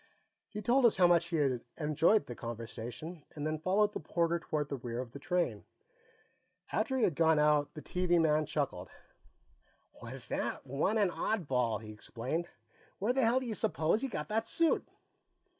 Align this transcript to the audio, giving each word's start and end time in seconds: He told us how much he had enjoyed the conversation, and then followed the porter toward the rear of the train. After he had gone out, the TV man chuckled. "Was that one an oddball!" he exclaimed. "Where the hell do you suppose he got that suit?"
He 0.49 0.63
told 0.63 0.87
us 0.87 0.97
how 0.97 1.05
much 1.05 1.25
he 1.27 1.35
had 1.35 1.61
enjoyed 1.77 2.25
the 2.25 2.33
conversation, 2.33 3.23
and 3.35 3.45
then 3.45 3.59
followed 3.59 3.93
the 3.93 3.99
porter 3.99 4.39
toward 4.39 4.67
the 4.67 4.77
rear 4.77 4.99
of 4.99 5.11
the 5.11 5.19
train. 5.19 5.63
After 6.71 6.97
he 6.97 7.03
had 7.03 7.13
gone 7.13 7.37
out, 7.37 7.75
the 7.75 7.83
TV 7.83 8.19
man 8.19 8.47
chuckled. 8.47 8.89
"Was 10.01 10.27
that 10.29 10.65
one 10.65 10.97
an 10.97 11.11
oddball!" 11.11 11.83
he 11.83 11.91
exclaimed. 11.91 12.47
"Where 12.97 13.13
the 13.13 13.21
hell 13.21 13.39
do 13.41 13.45
you 13.45 13.53
suppose 13.53 14.01
he 14.01 14.07
got 14.07 14.27
that 14.29 14.47
suit?" 14.47 14.83